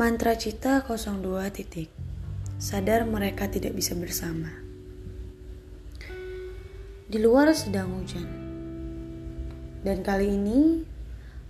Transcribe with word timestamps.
Mantra 0.00 0.32
Cita 0.32 0.80
02 0.80 1.44
titik. 1.52 1.92
Sadar 2.56 3.04
mereka 3.04 3.52
tidak 3.52 3.76
bisa 3.76 3.92
bersama. 3.92 4.48
Di 7.04 7.20
luar 7.20 7.52
sedang 7.52 8.00
hujan. 8.00 8.24
Dan 9.84 10.00
kali 10.00 10.40
ini 10.40 10.88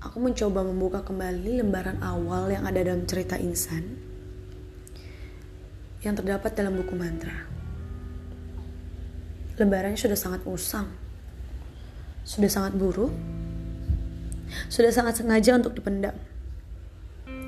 aku 0.03 0.19
mencoba 0.19 0.67
membuka 0.67 1.07
kembali 1.07 1.63
lembaran 1.63 2.03
awal 2.03 2.51
yang 2.51 2.67
ada 2.67 2.83
dalam 2.83 3.07
cerita 3.07 3.39
insan 3.39 3.87
yang 6.03 6.19
terdapat 6.19 6.51
dalam 6.51 6.75
buku 6.75 6.99
mantra. 6.99 7.47
Lembarannya 9.63 9.95
sudah 9.95 10.19
sangat 10.19 10.43
usang. 10.51 10.91
Sudah 12.27 12.51
sangat 12.51 12.75
buruk. 12.75 13.15
Sudah 14.67 14.91
sangat 14.91 15.23
sengaja 15.23 15.55
untuk 15.55 15.79
dipendam. 15.79 16.19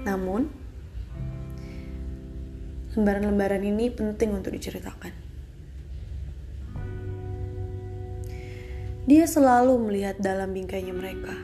Namun, 0.07 0.62
lembaran-lembaran 2.93 3.65
ini 3.65 3.89
penting 3.89 4.37
untuk 4.37 4.53
diceritakan. 4.53 5.13
Dia 9.03 9.25
selalu 9.27 9.91
melihat 9.91 10.21
dalam 10.23 10.55
bingkainya 10.55 10.95
mereka, 10.95 11.35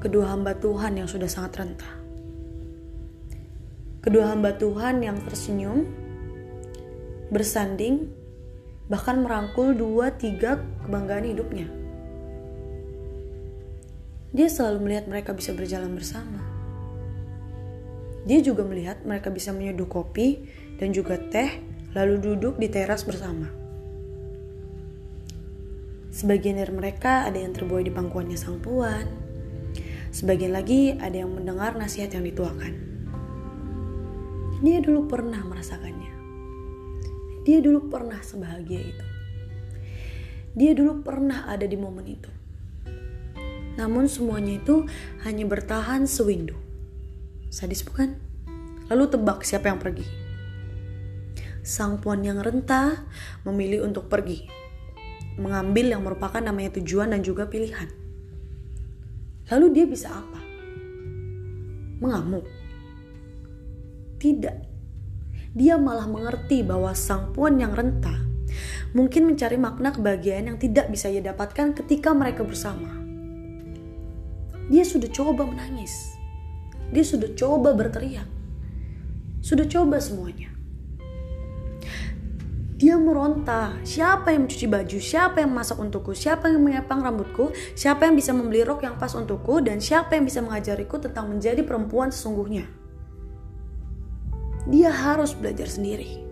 kedua 0.00 0.32
hamba 0.32 0.56
Tuhan 0.56 0.96
yang 0.96 1.10
sudah 1.10 1.28
sangat 1.28 1.60
rentah. 1.60 1.94
Kedua 4.00 4.32
hamba 4.32 4.56
Tuhan 4.56 5.04
yang 5.04 5.20
tersenyum, 5.28 5.84
bersanding, 7.28 8.08
bahkan 8.88 9.20
merangkul 9.20 9.76
dua 9.76 10.14
tiga 10.16 10.56
kebanggaan 10.86 11.26
hidupnya. 11.28 11.68
Dia 14.32 14.48
selalu 14.48 14.88
melihat 14.88 15.04
mereka 15.12 15.36
bisa 15.36 15.52
berjalan 15.52 15.92
bersama. 15.92 16.61
Dia 18.22 18.38
juga 18.38 18.62
melihat 18.62 19.02
mereka 19.02 19.34
bisa 19.34 19.50
menyeduh 19.50 19.90
kopi 19.90 20.46
dan 20.78 20.94
juga 20.94 21.18
teh, 21.18 21.58
lalu 21.94 22.22
duduk 22.22 22.58
di 22.58 22.70
teras 22.70 23.02
bersama. 23.02 23.50
Sebagian 26.12 26.60
dari 26.60 26.70
mereka 26.70 27.26
ada 27.26 27.40
yang 27.40 27.56
terbuai 27.56 27.82
di 27.82 27.90
pangkuannya 27.90 28.38
sang 28.38 28.60
puan. 28.62 29.08
Sebagian 30.12 30.52
lagi 30.52 30.92
ada 30.92 31.24
yang 31.24 31.32
mendengar 31.32 31.72
nasihat 31.74 32.12
yang 32.12 32.22
dituakan. 32.22 32.74
Dia 34.62 34.78
dulu 34.78 35.08
pernah 35.08 35.40
merasakannya. 35.42 36.12
Dia 37.42 37.58
dulu 37.58 37.90
pernah 37.90 38.22
sebahagia 38.22 38.80
itu. 38.86 39.06
Dia 40.52 40.76
dulu 40.76 41.02
pernah 41.02 41.48
ada 41.48 41.64
di 41.64 41.74
momen 41.74 42.06
itu. 42.06 42.30
Namun 43.80 44.04
semuanya 44.06 44.60
itu 44.60 44.84
hanya 45.24 45.48
bertahan 45.48 46.04
sewindu. 46.04 46.54
Sadis 47.52 47.84
bukan? 47.84 48.16
Lalu 48.88 49.12
tebak 49.12 49.44
siapa 49.44 49.68
yang 49.68 49.76
pergi. 49.76 50.08
Sang 51.60 52.00
puan 52.00 52.24
yang 52.24 52.40
rentah 52.40 53.04
memilih 53.44 53.84
untuk 53.84 54.08
pergi. 54.08 54.48
Mengambil 55.36 55.92
yang 55.92 56.00
merupakan 56.00 56.40
namanya 56.40 56.80
tujuan 56.80 57.12
dan 57.12 57.20
juga 57.20 57.44
pilihan. 57.52 57.92
Lalu 59.52 59.66
dia 59.76 59.84
bisa 59.84 60.08
apa? 60.08 60.40
Mengamuk? 62.00 62.48
Tidak. 64.16 64.56
Dia 65.52 65.76
malah 65.76 66.08
mengerti 66.08 66.64
bahwa 66.64 66.96
sang 66.96 67.36
puan 67.36 67.60
yang 67.60 67.76
rentah 67.76 68.16
mungkin 68.96 69.28
mencari 69.28 69.60
makna 69.60 69.92
kebahagiaan 69.92 70.48
yang 70.48 70.56
tidak 70.56 70.88
bisa 70.88 71.12
ia 71.12 71.20
dapatkan 71.20 71.76
ketika 71.84 72.16
mereka 72.16 72.48
bersama. 72.48 72.88
Dia 74.72 74.88
sudah 74.88 75.12
coba 75.12 75.44
menangis 75.44 76.21
dia 76.92 77.04
sudah 77.08 77.32
coba 77.32 77.72
berteriak. 77.72 78.28
Sudah 79.40 79.64
coba 79.64 79.98
semuanya. 79.98 80.52
Dia 82.76 82.98
meronta, 82.98 83.78
siapa 83.86 84.34
yang 84.34 84.44
mencuci 84.44 84.66
baju, 84.66 84.98
siapa 84.98 85.40
yang 85.40 85.54
masak 85.54 85.78
untukku, 85.78 86.12
siapa 86.18 86.50
yang 86.50 86.66
mengepang 86.66 87.00
rambutku, 87.00 87.54
siapa 87.78 88.10
yang 88.10 88.18
bisa 88.18 88.34
membeli 88.34 88.66
rok 88.66 88.82
yang 88.82 88.98
pas 88.98 89.14
untukku, 89.14 89.62
dan 89.62 89.78
siapa 89.78 90.18
yang 90.18 90.26
bisa 90.26 90.42
mengajariku 90.42 90.98
tentang 90.98 91.30
menjadi 91.30 91.62
perempuan 91.62 92.10
sesungguhnya. 92.10 92.66
Dia 94.66 94.90
harus 94.90 95.30
belajar 95.32 95.70
sendiri. 95.70 96.26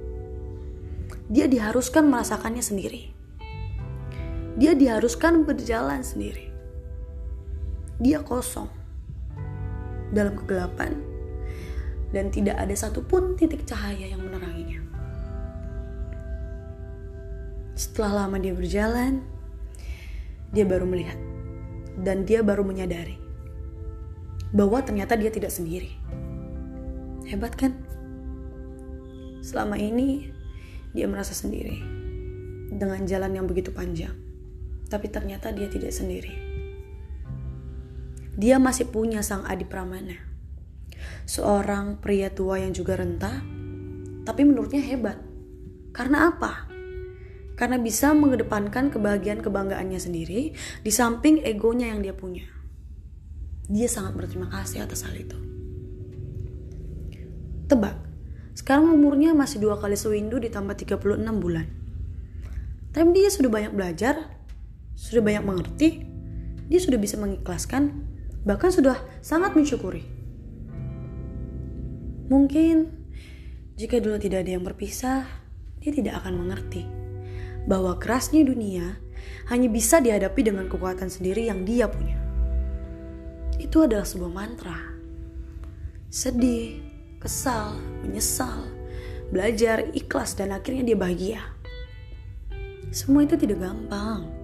Dia 1.31 1.47
diharuskan 1.47 2.11
merasakannya 2.11 2.63
sendiri. 2.63 3.15
Dia 4.59 4.75
diharuskan 4.75 5.47
berjalan 5.47 6.03
sendiri. 6.03 6.51
Dia 8.03 8.27
kosong 8.27 8.80
dalam 10.11 10.35
kegelapan 10.35 10.99
dan 12.11 12.29
tidak 12.35 12.59
ada 12.59 12.75
satupun 12.75 13.39
titik 13.39 13.63
cahaya 13.67 14.11
yang 14.11 14.23
meneranginya. 14.23 14.83
Setelah 17.79 18.27
lama 18.27 18.37
dia 18.37 18.53
berjalan, 18.53 19.23
dia 20.51 20.67
baru 20.67 20.85
melihat 20.85 21.17
dan 22.03 22.27
dia 22.27 22.43
baru 22.43 22.67
menyadari 22.67 23.17
bahwa 24.51 24.83
ternyata 24.83 25.15
dia 25.15 25.31
tidak 25.31 25.55
sendiri. 25.55 25.95
Hebat 27.31 27.55
kan? 27.55 27.79
Selama 29.41 29.79
ini 29.79 30.35
dia 30.91 31.07
merasa 31.07 31.33
sendiri 31.33 31.79
dengan 32.75 33.07
jalan 33.07 33.39
yang 33.39 33.47
begitu 33.47 33.71
panjang. 33.71 34.13
Tapi 34.91 35.07
ternyata 35.07 35.55
dia 35.55 35.71
tidak 35.71 35.95
sendiri 35.95 36.50
dia 38.39 38.63
masih 38.63 38.91
punya 38.91 39.25
sang 39.25 39.43
Adi 39.47 39.67
Pramana. 39.67 40.19
Seorang 41.27 41.99
pria 42.03 42.31
tua 42.31 42.59
yang 42.63 42.75
juga 42.75 42.99
rentah, 42.99 43.43
tapi 44.27 44.43
menurutnya 44.47 44.83
hebat. 44.83 45.19
Karena 45.91 46.31
apa? 46.31 46.71
Karena 47.59 47.77
bisa 47.77 48.15
mengedepankan 48.15 48.89
kebahagiaan 48.89 49.43
kebanggaannya 49.43 50.01
sendiri 50.01 50.55
di 50.57 50.91
samping 50.91 51.43
egonya 51.43 51.93
yang 51.93 52.01
dia 52.01 52.15
punya. 52.15 52.47
Dia 53.71 53.87
sangat 53.87 54.19
berterima 54.19 54.51
kasih 54.51 54.83
atas 54.83 55.07
hal 55.07 55.15
itu. 55.15 55.39
Tebak, 57.71 57.95
sekarang 58.59 58.91
umurnya 58.91 59.31
masih 59.31 59.63
dua 59.63 59.79
kali 59.79 59.95
sewindu 59.95 60.43
ditambah 60.43 60.75
36 60.75 61.23
bulan. 61.39 61.71
Tapi 62.91 63.09
dia 63.15 63.31
sudah 63.31 63.47
banyak 63.47 63.71
belajar, 63.71 64.27
sudah 64.99 65.23
banyak 65.23 65.45
mengerti, 65.47 66.03
dia 66.67 66.81
sudah 66.83 66.99
bisa 66.99 67.15
mengikhlaskan 67.15 68.10
bahkan 68.45 68.73
sudah 68.73 68.97
sangat 69.21 69.53
mensyukuri. 69.53 70.05
Mungkin 72.31 72.89
jika 73.75 73.99
dulu 73.99 74.21
tidak 74.21 74.47
ada 74.47 74.53
yang 74.55 74.65
berpisah, 74.65 75.27
dia 75.81 75.93
tidak 75.93 76.23
akan 76.25 76.47
mengerti 76.47 76.85
bahwa 77.65 77.97
kerasnya 77.97 78.45
dunia 78.45 78.97
hanya 79.53 79.69
bisa 79.69 80.01
dihadapi 80.01 80.41
dengan 80.47 80.69
kekuatan 80.71 81.09
sendiri 81.09 81.49
yang 81.51 81.67
dia 81.67 81.91
punya. 81.91 82.17
Itu 83.61 83.85
adalah 83.85 84.09
sebuah 84.09 84.33
mantra. 84.33 84.79
Sedih, 86.09 86.81
kesal, 87.21 87.77
menyesal, 88.03 88.65
belajar, 89.29 89.93
ikhlas, 89.93 90.33
dan 90.35 90.57
akhirnya 90.57 90.93
dia 90.93 90.97
bahagia. 90.97 91.43
Semua 92.91 93.23
itu 93.23 93.39
tidak 93.39 93.63
gampang 93.63 94.40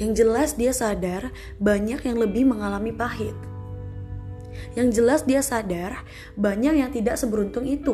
yang 0.00 0.16
jelas 0.16 0.56
dia 0.56 0.72
sadar 0.72 1.28
banyak 1.60 2.00
yang 2.08 2.16
lebih 2.16 2.48
mengalami 2.48 2.88
pahit. 2.88 3.36
Yang 4.72 4.88
jelas 4.96 5.20
dia 5.28 5.44
sadar 5.44 6.08
banyak 6.40 6.80
yang 6.80 6.88
tidak 6.88 7.20
seberuntung 7.20 7.68
itu. 7.68 7.92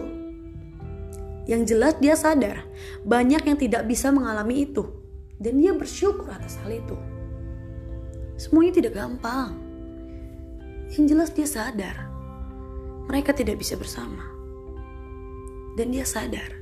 Yang 1.50 1.75
jelas 1.75 1.99
dia 1.99 2.15
sadar 2.15 2.62
banyak 3.03 3.43
yang 3.43 3.59
tidak 3.59 3.91
bisa 3.91 4.15
mengalami 4.15 4.71
itu. 4.71 4.87
Dan 5.43 5.59
dia 5.59 5.75
bersyukur 5.75 6.30
atas 6.30 6.63
hal 6.63 6.71
itu. 6.78 6.95
Semuanya 8.39 8.78
tidak 8.78 8.95
gampang. 8.95 9.59
Yang 10.95 11.04
jelas 11.10 11.30
dia 11.34 11.48
sadar 11.51 12.07
mereka 13.10 13.34
tidak 13.34 13.59
bisa 13.59 13.75
bersama. 13.75 14.22
Dan 15.75 15.91
dia 15.91 16.07
sadar 16.07 16.54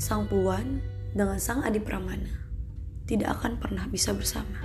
sang 0.00 0.24
puan 0.24 0.80
dengan 1.12 1.36
sang 1.36 1.60
adik 1.66 1.84
pramana 1.84 2.47
tidak 3.08 3.40
akan 3.40 3.56
pernah 3.56 3.88
bisa 3.88 4.12
bersama. 4.12 4.60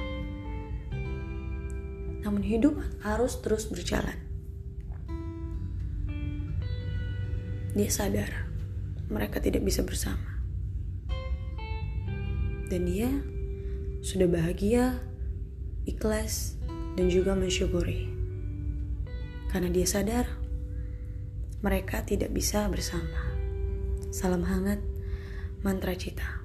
Namun 2.28 2.44
hidup 2.44 2.76
harus 3.08 3.40
terus 3.40 3.72
berjalan. 3.72 4.20
Dia 7.74 7.90
sadar 7.90 8.52
mereka 9.08 9.40
tidak 9.40 9.64
bisa 9.64 9.82
bersama. 9.82 10.44
Dan 12.68 12.86
dia 12.86 13.10
sudah 14.04 14.28
bahagia, 14.28 15.00
ikhlas, 15.88 16.60
dan 17.00 17.08
juga 17.08 17.34
mensyukuri. 17.34 18.12
Karena 19.48 19.72
dia 19.72 19.88
sadar 19.88 20.28
mereka 21.64 22.04
tidak 22.04 22.36
bisa 22.36 22.68
bersama. 22.68 23.32
Salam 24.12 24.44
hangat, 24.44 24.84
mantra 25.64 25.96
cita. 25.96 26.43